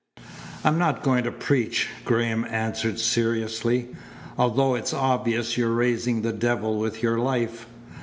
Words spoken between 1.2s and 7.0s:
to preach," Graham answered seriously, "although it's obvious you're raising the devil